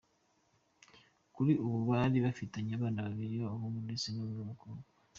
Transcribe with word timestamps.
Kuri 1.35 1.51
ubu 1.65 1.79
bari 1.89 2.17
bafitanye 2.25 2.71
abana 2.75 2.99
babiri 3.07 3.33
b’abahungu 3.41 3.77
ndetse 3.87 4.07
n’umwe 4.09 4.35
w’umukobwa. 4.39 4.87